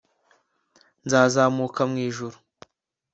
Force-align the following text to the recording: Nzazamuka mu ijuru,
Nzazamuka 1.05 1.81
mu 1.89 1.97
ijuru, 2.07 2.37